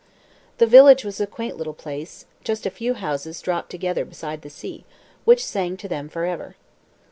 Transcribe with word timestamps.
The 0.57 0.65
village 0.65 1.05
was 1.05 1.21
a 1.21 1.27
quaint 1.27 1.57
little 1.57 1.75
place, 1.75 2.25
just 2.43 2.65
a 2.65 2.71
few 2.71 2.95
houses 2.95 3.39
dropped 3.39 3.69
together 3.69 4.03
beside 4.03 4.41
the 4.41 4.49
sea, 4.49 4.83
which 5.25 5.45
sang 5.45 5.77
to 5.77 5.87
them 5.87 6.09
for 6.09 6.25
ever. 6.25 6.55